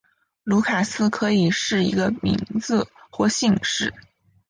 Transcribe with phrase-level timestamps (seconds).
[0.43, 3.93] 卢卡斯可以是一个名字或姓氏。